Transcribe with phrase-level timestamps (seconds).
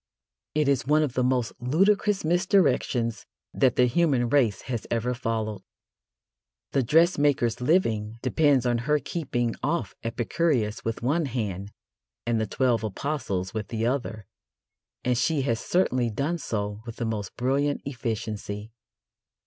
[0.55, 5.61] It is one of the most ludicrous misdirections that the human race has ever followed.
[6.71, 11.71] The dressmaker's living depends on her keeping off Epicurus with one hand
[12.25, 14.25] and the Twelve Apostles with the other,
[15.03, 18.71] and she has certainly done so with the most brilliant efficiency.